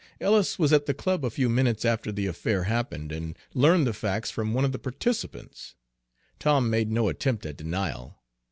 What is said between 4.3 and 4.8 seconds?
from one of the